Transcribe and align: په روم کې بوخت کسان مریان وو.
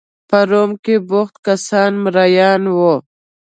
په 0.29 0.37
روم 0.49 0.71
کې 0.83 0.95
بوخت 1.09 1.35
کسان 1.47 1.91
مریان 2.03 2.61
وو. 2.75 2.93